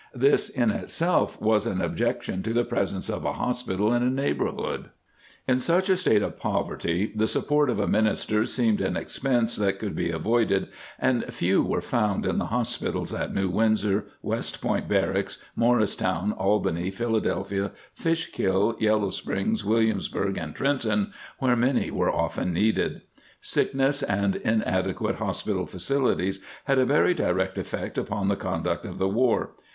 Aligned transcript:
^ 0.17 0.19
This 0.19 0.49
in 0.49 0.71
itself 0.71 1.39
was 1.39 1.67
an 1.67 1.79
objection 1.79 2.41
to 2.41 2.53
the 2.53 2.63
presence 2.65 3.07
of 3.07 3.23
a 3.23 3.33
hospital 3.33 3.93
in 3.93 4.01
a 4.01 4.09
neighborhood. 4.09 4.89
In 5.47 5.59
such 5.59 5.89
a 5.89 5.95
state 5.95 6.23
of 6.23 6.37
poverty 6.37 7.11
the 7.15 7.27
support 7.27 7.69
of 7.69 7.79
a 7.79 7.87
minister 7.87 8.45
seemed 8.47 8.81
an 8.81 8.97
expense 8.97 9.55
that 9.57 9.77
could 9.77 9.95
be 9.95 10.09
avoid 10.09 10.51
ed, 10.51 10.69
and 10.97 11.23
few 11.31 11.61
were 11.61 11.81
found 11.83 12.25
in 12.25 12.39
the 12.39 12.47
hospitals 12.47 13.13
at 13.13 13.31
New 13.35 13.47
Windsor, 13.47 14.05
West 14.23 14.59
Point 14.59 14.87
barracks, 14.87 15.37
Morristown, 15.55 16.31
Albany, 16.31 16.89
Philadelphia, 16.89 17.69
Fishkill, 17.93 18.75
Yellow 18.79 19.11
Springs, 19.11 19.63
Williamsburg 19.63 20.35
and 20.35 20.55
Trenton, 20.55 21.11
where 21.37 21.55
many 21.55 21.91
were 21.91 22.09
often 22.11 22.51
needed.' 22.51 23.03
Sickness 23.39 24.01
and 24.01 24.37
inadequate 24.37 25.17
hospital 25.17 25.67
facilities 25.67 26.39
had 26.63 26.79
a 26.79 26.85
very 26.85 27.13
direct 27.13 27.59
effect 27.59 27.99
upon 27.99 28.29
the 28.29 28.35
conduct 28.35 28.83
of 28.83 28.97
the 28.97 29.07
war. 29.07 29.51